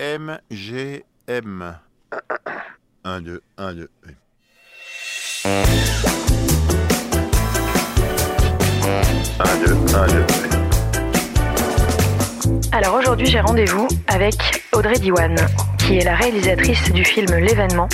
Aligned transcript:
MGM. 0.00 1.78
1, 3.04 3.20
2, 3.20 3.40
1, 3.56 3.74
2. 3.74 3.88
1, 5.44 5.64
2, 9.64 9.76
1, 9.94 10.06
2. 10.08 10.26
Alors 12.72 12.96
aujourd'hui, 12.96 13.26
j'ai 13.26 13.38
rendez-vous 13.38 13.86
avec 14.08 14.34
Audrey 14.72 14.98
Diwan, 14.98 15.36
qui 15.78 15.98
est 15.98 16.04
la 16.04 16.16
réalisatrice 16.16 16.90
du 16.90 17.04
film 17.04 17.32
L'événement, 17.36 17.88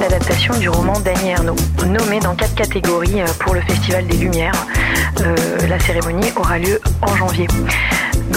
l'adaptation 0.00 0.56
du 0.56 0.68
roman 0.68 1.00
d'Annie 1.00 1.30
Ernaux, 1.30 1.56
nommée 1.84 2.20
dans 2.20 2.36
quatre 2.36 2.54
catégories 2.54 3.22
euh, 3.22 3.26
pour 3.40 3.54
le 3.54 3.60
Festival 3.62 4.06
des 4.06 4.18
Lumières. 4.18 4.66
Euh, 5.20 5.34
la 5.66 5.80
cérémonie 5.80 6.30
aura 6.36 6.58
lieu 6.58 6.80
en 7.02 7.16
janvier. 7.16 7.48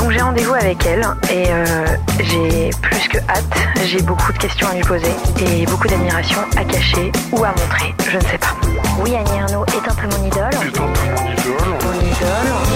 Donc 0.03 0.11
j'ai 0.11 0.19
rendez-vous 0.19 0.53
avec 0.53 0.85
elle 0.85 0.99
et 1.31 1.45
euh, 1.47 1.85
j'ai 2.19 2.71
plus 2.81 3.07
que 3.07 3.19
hâte, 3.29 3.45
j'ai 3.85 4.01
beaucoup 4.01 4.33
de 4.33 4.37
questions 4.37 4.67
à 4.67 4.73
lui 4.73 4.83
poser 4.83 5.13
et 5.39 5.65
beaucoup 5.65 5.87
d'admiration 5.87 6.41
à 6.57 6.65
cacher 6.65 7.09
ou 7.31 7.41
à 7.41 7.51
montrer, 7.51 7.95
je 8.09 8.17
ne 8.17 8.23
sais 8.23 8.37
pas. 8.37 8.53
Oui, 8.99 9.15
Annie 9.15 9.39
Ernaux 9.39 9.65
est 9.67 9.89
un 9.89 9.95
peu 9.95 10.07
mon 10.17 10.25
idole. 10.27 10.49
C'est 10.51 10.77
un 10.77 10.87
peu 10.87 11.09
mon 11.09 11.31
idole. 11.31 11.55
Mon 11.85 12.01
idole. 12.01 12.72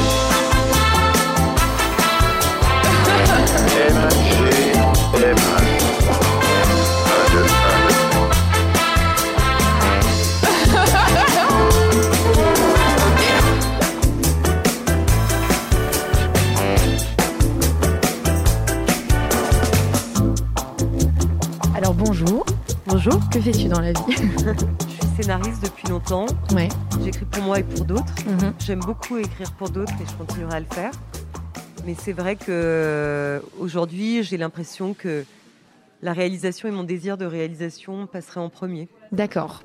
Bonjour. 21.97 22.45
Bonjour, 22.85 23.19
Que 23.29 23.39
fais-tu 23.41 23.67
dans 23.67 23.79
la 23.81 23.91
vie 23.91 23.99
je 24.09 24.15
suis 24.15 25.23
scénariste 25.23 25.63
depuis 25.63 25.87
longtemps. 25.89 26.27
Ouais. 26.53 26.69
J'écris 27.03 27.25
pour 27.25 27.43
moi 27.43 27.59
et 27.59 27.63
pour 27.63 27.85
d'autres. 27.85 28.13
Mhm. 28.27 28.53
J'aime 28.59 28.79
beaucoup 28.79 29.17
écrire 29.17 29.51
pour 29.53 29.69
d'autres 29.69 29.93
et 29.93 30.05
je 30.07 30.13
continuerai 30.13 30.55
à 30.55 30.59
le 30.59 30.65
faire. 30.65 30.91
Mais 31.85 31.95
c'est 31.97 32.13
vrai 32.13 32.35
que 32.35 32.45
euh, 32.49 33.39
aujourd'hui, 33.59 34.23
j'ai 34.23 34.37
l'impression 34.37 34.93
que 34.93 35.25
la 36.01 36.13
réalisation 36.13 36.67
et 36.67 36.71
mon 36.71 36.83
désir 36.83 37.17
de 37.17 37.25
réalisation 37.25 38.05
passeraient 38.07 38.41
en 38.41 38.49
premier. 38.49 38.87
D'accord. 39.11 39.63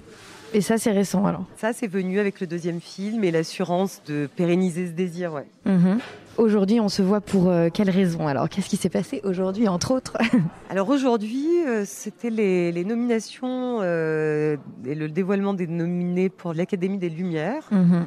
Et 0.55 0.61
ça, 0.61 0.79
c'est 0.79 0.93
récent 0.93 1.25
alors 1.27 1.45
Ça, 1.57 1.73
c'est 1.73 1.87
venu 1.87 2.19
avec 2.19 2.41
le 2.41 2.47
deuxième 2.47 2.81
film 2.81 3.25
et 3.25 3.31
l'assurance 3.31 4.03
de 4.07 4.29
pérenniser 4.37 4.87
ce 4.87 4.93
désir. 4.93 5.33
Ouais. 5.33 5.47
Mhm. 5.67 5.99
Aujourd'hui, 6.39 6.81
on 6.81 6.89
se 6.89 7.03
voit 7.03 7.21
pour 7.21 7.49
euh, 7.49 7.69
quelle 7.73 7.91
raison 7.91 8.27
Alors, 8.27 8.49
qu'est-ce 8.49 8.69
qui 8.69 8.77
s'est 8.77 8.89
passé 8.89 9.21
aujourd'hui, 9.25 9.69
entre 9.69 9.93
autres? 9.93 10.17
Alors 10.71 10.89
aujourd'hui, 10.89 11.47
euh, 11.67 11.85
c'était 11.87 12.31
les, 12.31 12.73
les 12.73 12.85
nominations 12.85 13.81
euh, 13.83 14.57
et 14.87 14.95
le 14.95 15.09
dévoilement 15.09 15.53
des 15.53 15.67
nominés 15.67 16.31
pour 16.31 16.55
l'Académie 16.55 16.99
des 16.99 17.11
Lumières. 17.11 17.69
Mhm. 17.71 18.07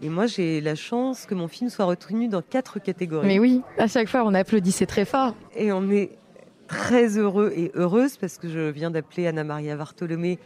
Et 0.00 0.08
moi, 0.08 0.26
j'ai 0.26 0.60
la 0.60 0.76
chance 0.76 1.26
que 1.26 1.34
mon 1.34 1.48
film 1.48 1.68
soit 1.70 1.84
retenu 1.84 2.28
dans 2.28 2.40
quatre 2.40 2.78
catégories. 2.78 3.26
Mais 3.26 3.38
oui, 3.38 3.62
à 3.78 3.88
chaque 3.88 4.08
fois, 4.08 4.22
on 4.24 4.32
applaudissait 4.32 4.86
très 4.86 5.04
fort. 5.04 5.34
Et 5.56 5.72
on 5.72 5.90
est 5.90 6.12
très 6.68 7.18
heureux 7.18 7.52
et 7.56 7.72
heureuse 7.74 8.16
parce 8.16 8.38
que 8.38 8.48
je 8.48 8.70
viens 8.70 8.90
d'appeler 8.90 9.26
Anna 9.26 9.42
Maria 9.42 9.76
Bartolomé, 9.76 10.38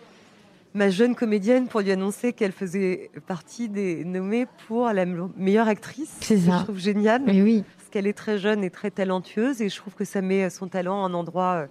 ma 0.75 0.89
jeune 0.91 1.15
comédienne, 1.15 1.67
pour 1.69 1.81
lui 1.81 1.91
annoncer 1.93 2.33
qu'elle 2.33 2.53
faisait 2.53 3.11
partie 3.27 3.69
des 3.69 4.05
nommés 4.05 4.47
pour 4.67 4.89
la 4.93 5.05
me- 5.07 5.29
meilleure 5.37 5.69
actrice. 5.69 6.15
C'est 6.21 6.39
ça. 6.39 6.59
Je 6.61 6.65
trouve 6.65 6.79
génial 6.79 7.23
Mais 7.27 7.43
oui, 7.43 7.65
parce 7.77 7.91
qu'elle 7.91 8.07
est 8.07 8.13
très 8.13 8.39
jeune 8.39 8.65
et 8.65 8.71
très 8.71 8.91
talentueuse 8.91 9.61
et 9.61 9.69
je 9.69 9.77
trouve 9.77 9.95
que 9.95 10.05
ça 10.05 10.23
met 10.23 10.49
son 10.51 10.69
talent 10.69 11.03
à 11.05 11.09
un 11.09 11.15
endroit 11.15 11.53
euh, 11.55 11.67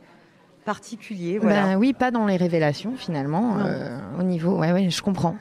particulier. 0.66 1.40
Voilà. 1.40 1.64
Ben 1.64 1.78
oui, 1.78 1.94
pas 1.94 2.12
dans 2.12 2.26
les 2.26 2.38
révélations 2.38 2.94
finalement. 2.96 3.58
Euh, 3.60 3.98
au 4.20 4.24
niveau, 4.24 4.58
ouais, 4.60 4.72
ouais, 4.72 4.90
je 4.90 5.02
comprends. 5.02 5.36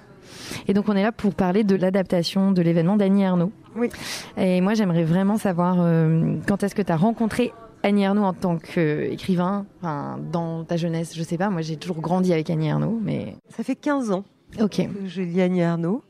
Et 0.68 0.74
donc, 0.74 0.88
on 0.88 0.96
est 0.96 1.02
là 1.02 1.12
pour 1.12 1.34
parler 1.34 1.64
de 1.64 1.76
l'adaptation 1.76 2.52
de 2.52 2.62
l'événement 2.62 2.96
d'Annie 2.96 3.22
Ernaux. 3.24 3.52
Oui. 3.76 3.88
Et 4.36 4.60
moi, 4.60 4.74
j'aimerais 4.74 5.04
vraiment 5.04 5.36
savoir 5.36 5.76
euh, 5.80 6.36
quand 6.46 6.62
est-ce 6.62 6.74
que 6.74 6.82
tu 6.82 6.92
as 6.92 6.96
rencontré 6.96 7.52
Annie 7.82 8.02
Ernaux 8.02 8.24
en 8.24 8.34
tant 8.34 8.58
qu'écrivain, 8.58 9.64
enfin, 9.78 10.18
dans 10.30 10.64
ta 10.64 10.76
jeunesse, 10.76 11.14
je 11.16 11.22
sais 11.22 11.38
pas. 11.38 11.48
Moi, 11.50 11.62
j'ai 11.62 11.76
toujours 11.76 12.00
grandi 12.00 12.32
avec 12.32 12.50
Annie 12.50 12.68
Ernaux, 12.68 12.98
mais 13.02 13.36
Ça 13.48 13.62
fait 13.64 13.74
15 13.76 14.10
ans 14.10 14.24
ok. 14.60 14.86
que 14.92 15.06
je 15.06 15.22
lis 15.22 15.40
Annie 15.40 15.62
Arnaud. 15.62 16.02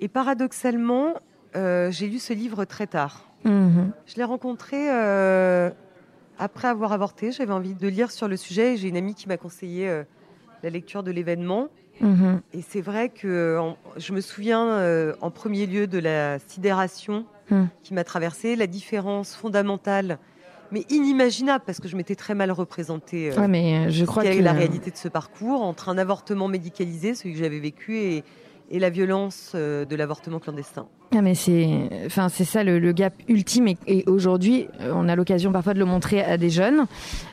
Et 0.00 0.08
paradoxalement, 0.08 1.14
euh, 1.54 1.90
j'ai 1.92 2.08
lu 2.08 2.18
ce 2.18 2.32
livre 2.32 2.64
très 2.64 2.88
tard. 2.88 3.24
Mhm. 3.44 3.92
Je 4.06 4.16
l'ai 4.16 4.24
rencontré 4.24 4.76
euh, 4.90 5.70
après 6.38 6.66
avoir 6.68 6.92
avorté. 6.92 7.30
J'avais 7.30 7.52
envie 7.52 7.74
de 7.74 7.86
lire 7.88 8.10
sur 8.10 8.26
le 8.26 8.36
sujet 8.36 8.74
et 8.74 8.76
j'ai 8.76 8.88
une 8.88 8.96
amie 8.96 9.14
qui 9.14 9.28
m'a 9.28 9.36
conseillé 9.36 9.88
euh, 9.88 10.02
la 10.64 10.70
lecture 10.70 11.04
de 11.04 11.12
l'événement. 11.12 11.68
Mhm. 12.00 12.40
Et 12.54 12.62
c'est 12.62 12.80
vrai 12.80 13.08
que 13.10 13.58
en- 13.60 13.76
je 13.96 14.12
me 14.12 14.20
souviens 14.20 15.14
en 15.20 15.30
premier 15.30 15.66
lieu 15.66 15.86
de 15.86 15.98
la 15.98 16.38
sidération 16.40 17.24
Hmm. 17.50 17.64
qui 17.82 17.92
m'a 17.92 18.04
traversée, 18.04 18.54
la 18.54 18.68
différence 18.68 19.34
fondamentale, 19.34 20.18
mais 20.72 20.84
inimaginable 20.90 21.62
parce 21.66 21.78
que 21.78 21.86
je 21.88 21.96
m'étais 21.96 22.14
très 22.14 22.34
mal 22.34 22.50
représentée. 22.50 23.30
euh, 23.30 23.36
Ouais, 23.40 23.48
mais 23.48 23.86
euh, 23.86 23.90
je 23.90 24.04
crois 24.04 24.22
quelle 24.22 24.34
que 24.34 24.38
est 24.38 24.42
la 24.42 24.52
réalité 24.52 24.90
de 24.90 24.96
ce 24.96 25.08
parcours 25.08 25.62
entre 25.62 25.88
un 25.88 25.98
avortement 25.98 26.48
médicalisé, 26.48 27.14
celui 27.14 27.34
que 27.34 27.38
j'avais 27.40 27.60
vécu, 27.60 27.96
et, 27.98 28.24
et 28.70 28.78
la 28.78 28.90
violence 28.90 29.52
euh, 29.54 29.84
de 29.84 29.94
l'avortement 29.96 30.38
clandestin. 30.40 30.86
Ah, 31.14 31.20
mais 31.20 31.34
c'est, 31.34 31.68
enfin, 32.06 32.28
c'est 32.30 32.44
ça 32.44 32.64
le, 32.64 32.78
le 32.78 32.92
gap 32.92 33.12
ultime. 33.28 33.68
Et, 33.68 33.76
et 33.86 34.04
aujourd'hui, 34.08 34.66
on 34.80 35.08
a 35.08 35.14
l'occasion 35.14 35.52
parfois 35.52 35.74
de 35.74 35.78
le 35.78 35.84
montrer 35.84 36.22
à 36.24 36.38
des 36.38 36.48
jeunes. 36.48 36.86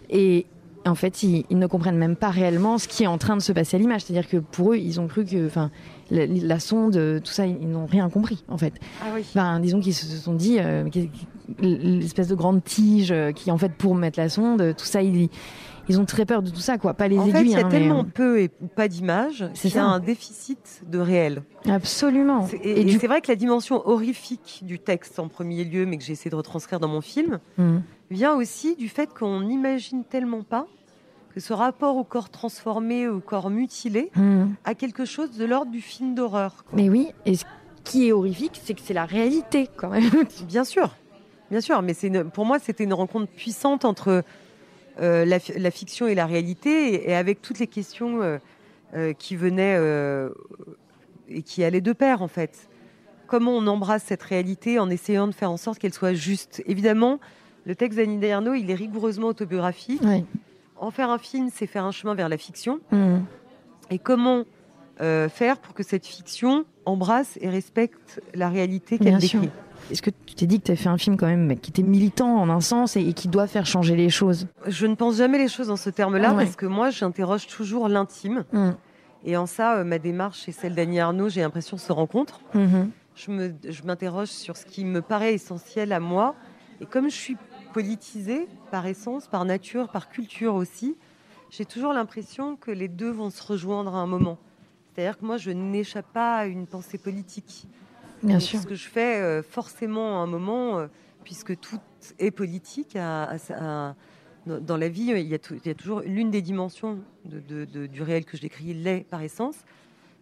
Et 0.10 0.46
en 0.86 0.96
fait, 0.96 1.24
ils, 1.24 1.46
ils 1.50 1.58
ne 1.58 1.66
comprennent 1.68 1.98
même 1.98 2.18
pas 2.18 2.30
réellement 2.30 2.78
ce 2.78 2.90
qui 2.90 3.04
est 3.04 3.08
en 3.08 3.18
train 3.18 3.38
de 3.38 3.42
se 3.42 3.54
passer 3.54 3.78
à 3.78 3.80
l'image. 3.80 4.02
C'est-à-dire 4.02 4.30
que 4.30 4.36
pour 4.38 4.74
eux, 4.74 4.78
ils 4.78 5.00
ont 5.00 5.08
cru 5.08 5.24
que, 5.24 5.46
enfin, 5.46 5.72
la, 6.12 6.26
la 6.26 6.60
sonde, 6.60 7.22
tout 7.24 7.32
ça, 7.32 7.46
ils, 7.46 7.70
n'ont 7.70 7.86
rien 7.86 8.10
compris, 8.10 8.44
en 8.50 8.58
fait. 8.58 8.74
Ah 9.02 9.12
oui. 9.16 9.22
Enfin, 9.30 9.62
disons 9.62 9.80
qu'ils 9.80 9.94
se 9.94 10.06
sont 10.18 10.34
dit, 10.34 10.58
euh, 10.60 10.84
l'espèce 11.60 12.28
de 12.28 12.36
grande 12.36 12.64
tige 12.64 13.12
euh, 13.12 13.32
qui, 13.32 13.52
en 13.52 13.58
fait, 13.58 13.72
pour 13.74 13.96
mettre 13.96 14.20
la 14.20 14.30
sonde, 14.30 14.76
tout 14.78 14.86
ça, 14.86 15.02
ils, 15.02 15.30
ils 15.88 16.00
ont 16.00 16.06
très 16.06 16.26
peur 16.26 16.42
de 16.42 16.50
tout 16.50 16.60
ça, 16.60 16.78
quoi. 16.78 16.94
Pas 16.94 17.08
les 17.08 17.18
En 17.18 17.26
fait, 17.26 17.30
aiguilles, 17.40 17.44
il 17.46 17.50
y 17.52 17.56
a 17.56 17.60
hein, 17.60 17.64
mais, 17.66 17.70
tellement 17.80 18.04
peu 18.06 18.40
et 18.42 18.48
pas 18.48 18.88
d'images, 18.88 19.46
C'est 19.54 19.78
un 19.78 20.00
déficit 20.00 20.82
de 20.88 21.00
réel. 21.00 21.44
euh, 21.68 21.72
absolument. 21.74 22.48
Et, 22.64 22.70
Et 22.72 22.82
et 22.82 22.84
du 22.86 23.00
c'est 23.00 23.08
vrai 23.08 23.22
que 23.22 23.32
la 23.32 23.36
dimension 23.36 23.88
horrifique 23.88 24.60
du 24.64 24.80
texte 24.80 25.20
en 25.20 25.28
premier 25.28 25.64
lieu, 25.64 25.86
mais 25.86 25.98
que 25.98 26.04
j'ai 26.04 26.14
essayé 26.14 26.30
de 26.32 26.36
retranscrire 26.36 26.80
dans 26.80 26.88
mon 26.90 27.02
film, 27.02 27.40
Mhm. 27.58 27.82
vient 28.12 28.36
aussi 28.36 28.76
du 28.76 28.90
fait 28.90 29.10
qu'on 29.18 29.42
n'imagine 29.42 30.04
tellement 30.04 30.44
pas 30.44 30.68
que 31.34 31.40
ce 31.40 31.54
rapport 31.54 31.96
au 31.96 32.04
corps 32.04 32.30
transformé, 32.30 33.08
au 33.08 33.20
corps 33.20 33.50
mutilé, 33.52 34.12
Mhm. 34.16 34.56
a 34.66 34.74
quelque 34.74 35.06
chose 35.06 35.32
de 35.38 35.46
l'ordre 35.46 35.72
du 35.72 35.80
film 35.82 36.16
d'horreur. 36.16 36.66
Mais 36.74 36.90
oui, 36.90 37.10
et 37.26 37.36
ce 37.36 37.46
qui 37.84 38.08
est 38.08 38.12
horrifique, 38.12 38.60
c'est 38.64 38.74
que 38.74 38.82
c'est 38.84 38.96
la 38.96 39.06
réalité, 39.06 39.70
quand 39.78 39.90
même. 39.90 40.10
Bien 40.48 40.64
sûr, 40.64 40.90
bien 41.52 41.62
sûr, 41.62 41.82
mais 41.82 41.94
c'est 41.94 42.10
pour 42.26 42.46
moi 42.46 42.60
c'était 42.60 42.84
une 42.84 42.94
rencontre 42.94 43.28
puissante 43.32 43.86
entre 43.86 44.24
euh, 45.00 45.26
la, 45.26 45.40
fi- 45.40 45.58
la 45.58 45.72
fiction 45.72 46.08
et 46.08 46.16
la 46.16 46.26
réalité, 46.26 46.94
et, 46.94 47.10
et 47.12 47.16
avec 47.16 47.42
toutes 47.42 47.60
les 47.60 47.68
questions 47.68 48.22
euh, 48.22 48.38
euh, 48.96 49.14
qui 49.14 49.36
venaient 49.36 49.78
et 51.30 51.42
qui 51.44 51.64
allaient 51.64 51.82
de 51.82 51.94
pair 51.94 52.22
en 52.22 52.28
fait. 52.28 52.68
Comment 53.28 53.52
on 53.52 53.68
embrasse 53.68 54.04
cette 54.06 54.24
réalité 54.24 54.80
en 54.80 54.90
essayant 54.90 55.28
de 55.28 55.34
faire 55.34 55.52
en 55.52 55.58
sorte 55.58 55.78
qu'elle 55.78 55.94
soit 55.94 56.14
juste? 56.14 56.64
Évidemment, 56.66 57.20
le 57.66 57.76
texte 57.76 57.98
d'Annie 58.00 58.26
Ernaux, 58.26 58.56
il 58.56 58.72
est 58.72 58.76
rigoureusement 58.76 59.28
autobiographique. 59.28 60.02
En 60.78 60.90
faire 60.92 61.12
un 61.12 61.20
film, 61.20 61.50
c'est 61.54 61.68
faire 61.68 61.86
un 61.86 61.92
chemin 61.92 62.16
vers 62.16 62.30
la 62.30 62.38
fiction. 62.38 62.80
Mhm. 62.92 63.24
Et 63.92 64.00
comment 64.00 64.46
faire 65.00 65.58
pour 65.60 65.74
que 65.76 65.84
cette 65.84 66.06
fiction 66.08 66.66
embrasse 66.86 67.38
et 67.42 67.50
respecte 67.50 68.22
la 68.34 68.50
réalité 68.50 68.98
qu'elle 68.98 69.18
décrit? 69.20 69.50
Est-ce 69.92 70.02
que 70.02 70.12
tu 70.26 70.36
t'es 70.36 70.46
dit 70.46 70.60
que 70.60 70.66
tu 70.66 70.72
as 70.72 70.76
fait 70.76 70.90
un 70.90 70.98
film 70.98 71.18
quand 71.18 71.26
même 71.28 71.60
qui 71.60 71.72
était 71.72 71.82
militant 71.84 72.38
en 72.40 72.50
un 72.50 72.62
sens 72.62 72.96
et, 72.96 73.02
et 73.02 73.14
qui 73.14 73.28
doit 73.28 73.48
faire 73.48 73.66
changer 73.66 73.96
les 73.96 74.10
choses? 74.10 74.48
Je 74.68 74.86
ne 74.86 74.96
pense 74.96 75.18
jamais 75.18 75.38
les 75.40 75.48
choses 75.48 75.70
en 75.72 75.76
ce 75.78 75.90
terme-là 75.90 76.30
parce 76.34 76.56
que 76.56 76.66
moi, 76.66 76.90
j'interroge 76.92 77.48
toujours 77.48 77.88
l'intime. 77.90 78.46
Mhm. 78.54 78.76
Et 79.26 79.36
en 79.36 79.46
ça, 79.48 79.78
euh, 79.78 79.84
ma 79.84 80.00
démarche 80.00 80.48
et 80.48 80.52
celle 80.52 80.76
d'Annie 80.76 81.00
Arnaud, 81.00 81.28
j'ai 81.30 81.42
l'impression, 81.42 81.78
se 81.78 81.92
rencontrent. 81.92 82.40
Je 83.16 83.32
me- 83.32 83.54
je 83.68 83.84
m'interroge 83.84 84.30
sur 84.30 84.56
ce 84.56 84.66
qui 84.66 84.86
me 84.86 85.02
paraît 85.02 85.34
essentiel 85.34 85.92
à 85.92 86.00
moi. 86.00 86.36
Et 86.82 86.86
comme 86.86 87.10
je 87.10 87.16
suis 87.16 87.36
politisée 87.74 88.48
par 88.72 88.86
essence, 88.88 89.28
par 89.28 89.44
nature, 89.46 89.90
par 89.90 90.10
culture 90.10 90.56
aussi, 90.56 90.96
j'ai 91.50 91.66
toujours 91.66 91.94
l'impression 91.94 92.56
que 92.56 92.72
les 92.72 92.88
deux 92.88 93.10
vont 93.12 93.30
se 93.30 93.44
rejoindre 93.44 93.96
à 93.96 94.00
un 94.00 94.08
moment. 94.08 94.38
C'est-à-dire 94.96 95.18
que 95.18 95.26
moi, 95.26 95.38
je 95.38 95.52
n'échappe 95.52 96.06
pas 96.14 96.38
à 96.38 96.46
une 96.46 96.66
pensée 96.68 96.98
politique. 96.98 97.68
Bien 98.24 98.38
Donc, 98.38 98.42
sûr. 98.42 98.60
Ce 98.60 98.68
que 98.68 98.76
je 98.76 98.88
fais 98.88 99.22
euh, 99.22 99.42
forcément 99.44 100.20
à 100.20 100.24
un 100.24 100.28
moment, 100.28 100.78
euh, 100.80 100.88
puisque 101.24 101.60
tout 101.60 101.80
est 102.20 102.32
politique, 102.32 102.96
à- 102.96 103.24
à- 103.24 103.36
à- 103.90 103.96
dans 104.46 104.78
la 104.78 104.90
vie, 104.90 105.12
il 105.16 105.28
y, 105.28 105.34
a 105.34 105.40
tou- 105.40 105.56
il 105.64 105.68
y 105.68 105.70
a 105.72 105.76
toujours 105.76 106.02
l'une 106.06 106.32
des 106.32 106.42
dimensions 106.42 107.00
de- 107.26 107.40
de- 107.40 107.66
de- 107.66 107.86
du 107.88 108.02
réel 108.02 108.26
que 108.26 108.36
je 108.38 108.42
décris, 108.42 108.74
l'est 108.74 109.06
par 109.10 109.22
essence. 109.22 109.56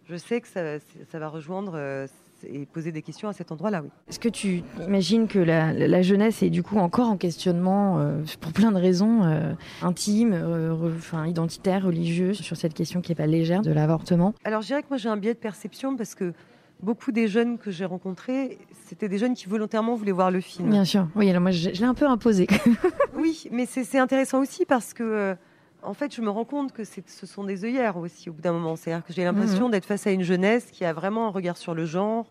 Je 0.08 0.16
sais 0.16 0.40
que 0.40 0.48
ça, 0.48 0.78
ça 1.10 1.18
va 1.18 1.28
rejoindre 1.28 1.72
euh, 1.76 2.06
et 2.46 2.66
poser 2.66 2.92
des 2.92 3.02
questions 3.02 3.28
à 3.28 3.32
cet 3.32 3.50
endroit-là, 3.52 3.82
oui. 3.82 3.88
Est-ce 4.08 4.20
que 4.20 4.28
tu 4.28 4.62
imagines 4.86 5.26
que 5.28 5.38
la, 5.38 5.72
la, 5.72 6.02
jeunesse 6.02 6.42
est 6.42 6.50
du 6.50 6.62
coup 6.62 6.76
encore 6.78 7.08
en 7.08 7.16
questionnement 7.16 7.98
euh, 7.98 8.22
pour 8.40 8.52
plein 8.52 8.70
de 8.70 8.78
raisons 8.78 9.24
euh, 9.24 9.52
intimes, 9.82 10.34
euh, 10.34 10.94
enfin 10.96 11.26
identitaires, 11.26 11.84
religieuses, 11.84 12.38
sur 12.40 12.56
cette 12.56 12.74
question 12.74 13.00
qui 13.00 13.10
n'est 13.10 13.16
pas 13.16 13.26
légère 13.26 13.62
de 13.62 13.72
l'avortement? 13.72 14.34
Alors 14.44 14.62
je 14.62 14.68
dirais 14.68 14.82
que 14.82 14.88
moi 14.90 14.98
j'ai 14.98 15.08
un 15.08 15.16
biais 15.16 15.34
de 15.34 15.38
perception 15.38 15.96
parce 15.96 16.14
que 16.14 16.32
beaucoup 16.80 17.12
des 17.12 17.28
jeunes 17.28 17.58
que 17.58 17.70
j'ai 17.70 17.84
rencontrés, 17.84 18.58
c'était 18.86 19.08
des 19.08 19.18
jeunes 19.18 19.34
qui 19.34 19.46
volontairement 19.46 19.94
voulaient 19.94 20.12
voir 20.12 20.30
le 20.30 20.40
film. 20.40 20.70
Bien 20.70 20.84
sûr, 20.84 21.08
oui, 21.16 21.28
alors 21.30 21.42
moi 21.42 21.50
je, 21.50 21.70
je 21.72 21.80
l'ai 21.80 21.86
un 21.86 21.94
peu 21.94 22.06
imposé. 22.06 22.46
oui, 23.16 23.48
mais 23.50 23.66
c'est 23.66 23.98
intéressant 23.98 24.40
aussi 24.40 24.64
parce 24.64 24.94
que 24.94 25.36
en 25.82 25.94
fait, 25.94 26.14
je 26.14 26.20
me 26.20 26.30
rends 26.30 26.44
compte 26.44 26.72
que 26.72 26.82
ce 26.84 27.26
sont 27.26 27.44
des 27.44 27.64
œillères 27.64 27.96
aussi 27.96 28.30
au 28.30 28.32
bout 28.32 28.42
d'un 28.42 28.52
moment. 28.52 28.76
C'est-à-dire 28.76 29.04
que 29.04 29.12
j'ai 29.12 29.24
l'impression 29.24 29.66
mhm. 29.66 29.72
d'être 29.72 29.84
face 29.84 30.06
à 30.06 30.10
une 30.10 30.22
jeunesse 30.22 30.70
qui 30.72 30.84
a 30.84 30.92
vraiment 30.92 31.28
un 31.28 31.30
regard 31.30 31.56
sur 31.56 31.74
le 31.74 31.84
genre, 31.84 32.26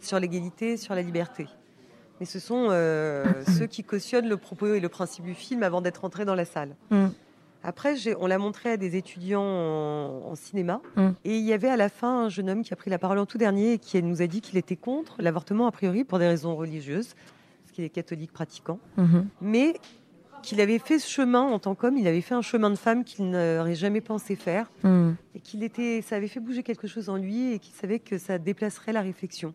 sur 0.00 0.20
l'égalité, 0.20 0.76
sur 0.76 0.94
la 0.94 1.02
liberté. 1.02 1.46
Mais 2.20 2.26
ce 2.26 2.38
sont 2.38 2.68
euh, 2.70 3.24
ceux 3.58 3.66
qui 3.66 3.82
cautionnent 3.82 4.28
le 4.28 4.36
propos 4.36 4.74
et 4.74 4.80
le 4.80 4.88
principe 4.88 5.24
du 5.24 5.34
film 5.34 5.62
avant 5.62 5.80
d'être 5.80 6.04
entrés 6.04 6.24
dans 6.24 6.34
la 6.34 6.44
salle. 6.44 6.76
Mhm. 6.90 7.12
Après, 7.66 7.94
on 8.20 8.28
l'a 8.28 8.38
montré 8.38 8.70
à 8.70 8.76
des 8.76 8.96
étudiants 8.96 9.42
en, 9.42 10.34
cinéma. 10.36 10.80
Mhm. 10.96 11.14
Et 11.24 11.36
il 11.36 11.44
y 11.44 11.52
avait 11.52 11.68
à 11.68 11.76
la 11.76 11.88
fin 11.88 12.26
un 12.26 12.28
jeune 12.28 12.48
homme 12.48 12.62
qui 12.62 12.72
a 12.72 12.76
pris 12.76 12.90
la 12.90 12.98
parole 12.98 13.18
en 13.18 13.26
tout 13.26 13.38
dernier 13.38 13.72
et 13.72 13.78
qui 13.78 14.00
nous 14.02 14.22
a 14.22 14.28
dit 14.28 14.40
qu'il 14.40 14.56
était 14.56 14.76
contre 14.76 15.16
l'avortement 15.18 15.66
a 15.66 15.72
priori 15.72 16.04
pour 16.04 16.20
des 16.20 16.28
raisons 16.28 16.54
religieuses, 16.54 17.14
parce 17.64 17.72
qu'il 17.72 17.82
est 17.82 17.90
catholique 17.90 18.32
pratiquant. 18.32 18.78
Mais 19.40 19.74
qu'il 20.42 20.60
avait 20.60 20.78
fait 20.78 21.00
ce 21.00 21.10
chemin 21.10 21.42
en 21.42 21.58
tant 21.58 21.74
qu'homme, 21.74 21.98
il 21.98 22.06
avait 22.06 22.20
fait 22.20 22.36
un 22.36 22.42
chemin 22.42 22.70
de 22.70 22.76
femme 22.76 23.02
qu'il 23.02 23.30
n'aurait 23.30 23.74
jamais 23.74 24.00
pensé 24.00 24.36
faire, 24.36 24.70
hmm. 24.84 25.12
et 25.34 25.40
qu'il 25.40 25.64
était, 25.64 26.02
ça 26.02 26.14
avait 26.14 26.28
fait 26.28 26.38
bouger 26.38 26.62
quelque 26.62 26.86
chose 26.86 27.08
en 27.08 27.16
lui, 27.16 27.52
et 27.52 27.58
qu'il 27.58 27.74
savait 27.74 27.98
que 27.98 28.16
ça 28.16 28.38
déplacerait 28.38 28.92
la 28.92 29.02
réflexion. 29.02 29.54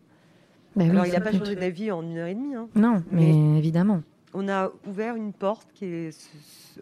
Bah 0.76 0.84
Alors 0.84 1.06
il 1.06 1.12
n'a 1.12 1.20
pas 1.20 1.32
changé 1.32 1.56
d'avis 1.56 1.90
en 1.90 2.02
une 2.02 2.18
heure 2.18 2.28
et 2.28 2.34
demie. 2.34 2.54
Hein. 2.54 2.68
Non, 2.74 3.02
mais, 3.10 3.30
évidemment. 3.58 4.02
On 4.34 4.48
a 4.48 4.70
ouvert 4.86 5.14
une 5.16 5.32
porte 5.32 5.68
qui 5.74 5.84
est, 5.84 6.10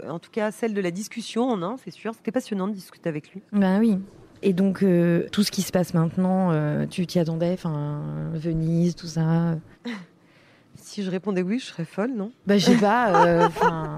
en 0.09 0.19
tout 0.19 0.31
cas, 0.31 0.51
celle 0.51 0.75
de 0.75 0.81
la 0.81 0.91
discussion 0.91 1.49
en 1.49 1.63
un, 1.63 1.77
c'est 1.85 1.91
sûr. 1.91 2.15
C'était 2.15 2.31
passionnant 2.31 2.69
de 2.69 2.73
discuter 2.73 3.09
avec 3.09 3.33
lui. 3.33 3.43
Ben 3.53 3.81
oui. 3.81 3.99
Et 4.43 4.53
donc, 4.53 4.83
euh, 4.83 5.27
tout 5.33 5.43
ce 5.43 5.51
qui 5.51 5.63
se 5.63 5.73
passe 5.73 5.93
maintenant, 5.93 6.51
euh, 6.53 6.87
tu 6.87 7.07
t'y 7.07 7.19
attendais 7.19 7.53
Enfin, 7.53 8.01
Venise, 8.35 8.95
tout 8.95 9.07
ça? 9.07 9.57
Si 10.77 11.03
je 11.03 11.11
répondais 11.11 11.43
oui, 11.43 11.59
je 11.59 11.67
serais 11.67 11.85
folle, 11.85 12.13
non? 12.17 12.33
Bah, 12.47 12.57
je 12.57 12.65
sais 12.65 12.77
pas. 12.77 13.27
Euh, 13.27 13.49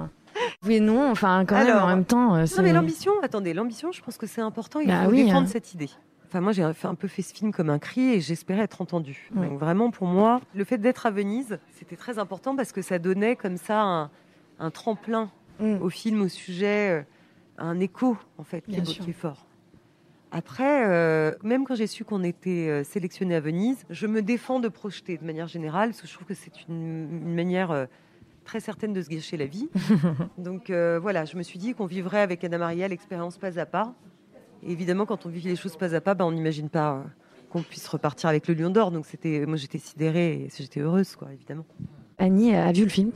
oui, 0.67 0.81
non, 0.81 1.11
enfin, 1.11 1.45
quand 1.47 1.65
même, 1.65 1.77
en 1.77 1.87
même 1.87 2.05
temps. 2.05 2.37
Non, 2.37 2.63
mais 2.63 2.73
l'ambition, 2.73 3.13
attendez, 3.23 3.55
l'ambition, 3.55 3.93
je 3.93 4.03
pense 4.03 4.19
que 4.19 4.27
c'est 4.27 4.41
important. 4.41 4.81
Il 4.81 4.89
bah 4.89 5.05
faut 5.05 5.13
défendre 5.13 5.47
hein. 5.47 5.47
cette 5.47 5.73
idée. 5.73 5.89
Enfin, 6.33 6.41
moi, 6.41 6.53
j'ai 6.53 6.63
un 6.63 6.95
peu 6.95 7.09
fait 7.09 7.21
ce 7.21 7.35
film 7.35 7.53
comme 7.53 7.69
un 7.69 7.79
cri 7.79 8.15
et 8.15 8.21
j'espérais 8.23 8.63
être 8.63 8.81
entendue. 8.81 9.29
Donc, 9.35 9.59
vraiment, 9.59 9.91
pour 9.91 10.07
moi, 10.07 10.41
le 10.55 10.65
fait 10.65 10.79
d'être 10.79 11.05
à 11.05 11.11
Venise, 11.11 11.59
c'était 11.73 11.95
très 11.95 12.19
important 12.19 12.57
parce 12.57 12.73
que 12.73 12.81
ça 12.81 12.99
donnait 12.99 13.37
comme 13.37 13.59
ça 13.59 14.11
un, 14.59 14.71
tremplin 14.71 15.31
mm. 15.61 15.83
au 15.83 15.91
film, 15.91 16.23
au 16.23 16.29
sujet, 16.29 17.01
euh, 17.01 17.03
un 17.59 17.79
écho, 17.81 18.17
en 18.39 18.45
fait, 18.45 18.63
qui, 18.63 18.77
est, 18.77 19.13
fort. 19.13 19.47
Après, 20.31 20.89
euh, 20.89 21.33
même 21.43 21.67
quand 21.67 21.75
j'ai 21.75 21.87
su 21.87 22.03
qu'on 22.03 22.23
était 22.25 22.69
euh, 22.71 22.83
sélectionné 22.83 23.35
à 23.35 23.41
Venise, 23.41 23.85
je 23.91 24.07
me 24.07 24.23
défends 24.23 24.59
de 24.59 24.69
projeter 24.69 25.19
de 25.19 25.27
manière 25.27 25.49
générale, 25.49 25.91
parce 25.91 26.01
que 26.01 26.09
je 26.09 26.15
trouve 26.15 26.27
que 26.27 26.33
c'est 26.33 26.67
une, 26.67 27.35
manière 27.35 27.73
euh, 27.73 27.85
très 28.47 28.61
certaine 28.61 28.95
de 28.95 29.03
se 29.03 29.11
gâcher 29.11 29.37
la 29.37 29.45
vie. 29.45 29.69
Donc 30.39 30.71
voilà, 30.71 31.27
je 31.27 31.37
me 31.37 31.43
suis 31.43 31.59
dit 31.59 31.75
qu'on 31.75 31.85
vivrait 31.85 32.23
avec 32.23 32.43
Anna 32.43 32.57
Maria 32.57 32.89
l'expérience 32.89 33.37
pas 33.37 33.59
à 33.59 33.67
pas. 33.67 33.95
Et 34.63 34.73
évidemment, 34.73 35.07
quand 35.07 35.27
on 35.27 35.29
vit 35.29 35.41
les 35.41 35.57
choses 35.57 35.77
pas 35.77 35.95
à 35.95 36.01
pas, 36.01 36.15
bah, 36.15 36.25
on 36.25 36.33
n'imagine 36.33 36.69
pas 36.69 37.05
qu'on 37.51 37.63
puisse 37.63 37.87
repartir 37.89 38.29
avec 38.29 38.49
le 38.49 38.55
Lion 38.55 38.71
d'Or. 38.71 38.91
Donc 38.91 39.07
c'était, 39.07 39.45
moi 39.47 39.57
j'étais 39.57 39.79
sidérée 39.79 40.45
et 40.45 40.49
j'étais 40.57 40.81
heureuse, 40.81 41.17
quoi, 41.17 41.33
évidemment. 41.33 41.67
Annie 42.19 42.55
a 42.55 42.73
vu 42.73 42.85
le 42.85 42.91
film? 42.91 43.11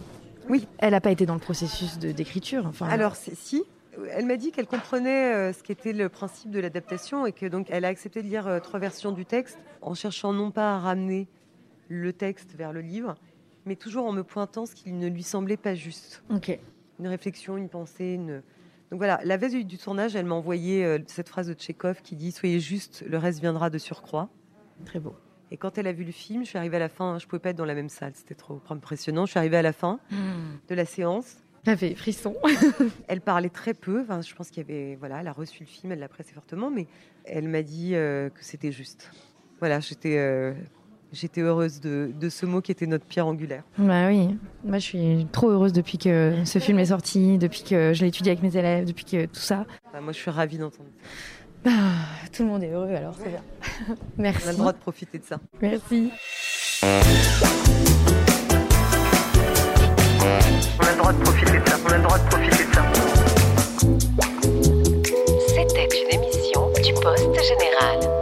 Oui. 0.48 0.66
Elle 0.78 0.92
n'a 0.92 1.00
pas 1.00 1.10
été 1.10 1.26
dans 1.26 1.34
le 1.34 1.40
processus 1.40 1.98
d'écriture. 1.98 2.66
Enfin... 2.66 2.88
Alors 2.88 3.16
si, 3.16 3.64
elle 4.10 4.26
m'a 4.26 4.36
dit 4.36 4.52
qu'elle 4.52 4.66
comprenait 4.66 5.34
euh, 5.34 5.52
ce 5.52 5.62
qu'était 5.62 5.92
le 5.92 6.08
principe 6.08 6.50
de 6.50 6.60
l'adaptation 6.60 7.26
et 7.26 7.32
que 7.32 7.46
donc 7.46 7.68
elle 7.70 7.84
a 7.84 7.88
accepté 7.88 8.22
de 8.22 8.28
lire 8.28 8.46
euh, 8.46 8.60
trois 8.60 8.78
versions 8.78 9.12
du 9.12 9.24
texte 9.24 9.58
en 9.80 9.94
cherchant 9.94 10.32
non 10.32 10.50
pas 10.50 10.74
à 10.74 10.78
ramener 10.78 11.28
le 11.88 12.12
texte 12.12 12.54
vers 12.56 12.72
le 12.72 12.80
livre, 12.80 13.14
mais 13.64 13.76
toujours 13.76 14.06
en 14.06 14.12
me 14.12 14.22
pointant 14.22 14.66
ce 14.66 14.74
qui 14.74 14.92
ne 14.92 15.08
lui 15.08 15.22
semblait 15.22 15.56
pas 15.56 15.74
juste. 15.74 16.22
Ok. 16.34 16.58
Une 16.98 17.08
réflexion, 17.08 17.56
une 17.56 17.68
pensée, 17.68 18.14
une. 18.14 18.42
Donc 18.90 18.98
voilà, 18.98 19.20
la 19.24 19.36
veille 19.36 19.64
du 19.64 19.78
tournage, 19.78 20.14
elle 20.14 20.26
m'a 20.26 20.34
envoyé 20.34 20.84
euh, 20.84 20.98
cette 21.06 21.28
phrase 21.28 21.48
de 21.48 21.54
Tchékov 21.54 22.02
qui 22.02 22.16
dit 22.16 22.32
Soyez 22.32 22.60
juste, 22.60 23.04
le 23.06 23.18
reste 23.18 23.40
viendra 23.40 23.70
de 23.70 23.78
surcroît. 23.78 24.28
Très 24.84 25.00
beau. 25.00 25.14
Et 25.50 25.56
quand 25.56 25.78
elle 25.78 25.86
a 25.86 25.92
vu 25.92 26.04
le 26.04 26.12
film, 26.12 26.44
je 26.44 26.48
suis 26.48 26.58
arrivée 26.58 26.76
à 26.76 26.80
la 26.80 26.88
fin, 26.88 27.18
je 27.18 27.26
pouvais 27.26 27.40
pas 27.40 27.50
être 27.50 27.56
dans 27.56 27.64
la 27.64 27.74
même 27.74 27.88
salle, 27.88 28.12
c'était 28.14 28.34
trop 28.34 28.60
impressionnant. 28.68 29.26
Je 29.26 29.30
suis 29.30 29.38
arrivée 29.38 29.56
à 29.56 29.62
la 29.62 29.72
fin 29.72 30.00
hmm. 30.10 30.58
de 30.68 30.74
la 30.74 30.84
séance 30.84 31.36
ça 31.66 31.76
fait 31.76 31.96
frisson. 31.96 32.36
elle 33.08 33.20
parlait 33.20 33.48
très 33.48 33.74
peu. 33.74 34.02
Enfin, 34.02 34.20
je 34.20 34.32
pense 34.36 34.50
qu'il 34.50 34.62
y 34.62 34.72
avait, 34.72 34.94
voilà, 34.94 35.20
elle 35.20 35.26
a 35.26 35.32
reçu 35.32 35.64
le 35.64 35.68
film, 35.68 35.90
elle 35.90 35.98
l'a 35.98 36.06
pressé 36.06 36.32
fortement, 36.32 36.70
mais 36.70 36.86
elle 37.24 37.48
m'a 37.48 37.62
dit 37.62 37.96
euh, 37.96 38.30
que 38.30 38.44
c'était 38.44 38.70
juste. 38.70 39.10
Voilà, 39.58 39.80
j'étais, 39.80 40.16
euh, 40.16 40.54
j'étais 41.12 41.40
heureuse 41.40 41.80
de, 41.80 42.10
de, 42.18 42.28
ce 42.28 42.46
mot 42.46 42.60
qui 42.60 42.72
était 42.72 42.86
notre 42.86 43.04
pierre 43.04 43.26
angulaire. 43.26 43.62
Bah 43.78 44.08
oui, 44.08 44.36
moi 44.64 44.78
je 44.78 44.84
suis 44.84 45.26
trop 45.32 45.50
heureuse 45.50 45.72
depuis 45.72 45.98
que 45.98 46.34
ce 46.44 46.58
film 46.58 46.78
est 46.78 46.86
sorti, 46.86 47.38
depuis 47.38 47.62
que 47.62 47.92
je 47.94 48.02
l'ai 48.02 48.08
étudié 48.08 48.32
avec 48.32 48.42
mes 48.42 48.56
élèves, 48.56 48.86
depuis 48.86 49.04
que 49.04 49.26
tout 49.26 49.40
ça. 49.40 49.64
Bah, 49.92 50.00
moi 50.00 50.12
je 50.12 50.18
suis 50.18 50.30
ravie 50.30 50.58
d'entendre. 50.58 50.88
Bah, 51.64 51.70
tout 52.32 52.42
le 52.44 52.48
monde 52.48 52.62
est 52.62 52.70
heureux 52.70 52.94
alors, 52.94 53.14
c'est 53.18 53.30
bien. 53.30 53.42
Merci. 54.18 54.42
On 54.44 54.48
a 54.48 54.52
le 54.52 54.58
droit 54.58 54.72
de 54.72 54.78
profiter 54.78 55.18
de 55.18 55.24
ça. 55.24 55.40
Merci. 55.60 56.10
le 60.96 60.96
droit 60.98 61.12
de 61.12 61.22
profiter 61.22 61.58
de 61.58 61.68
ça. 61.68 61.76
On 61.84 61.90
a 61.90 61.96
le 61.96 62.02
droit 62.02 62.18
de 62.18 62.28
profiter 62.28 62.64
de 62.64 62.74
ça. 62.74 62.82
C'était 65.48 65.88
une 66.02 66.20
émission 66.20 66.72
du 66.82 66.92
Poste 66.94 67.42
Général. 67.42 68.15